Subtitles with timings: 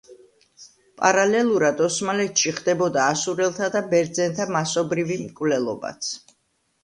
[1.01, 6.09] პარალელურად, ოსმალეთში ხდებოდა ასურელთა და ბერძენთა მასობრივი მკვლელობაც.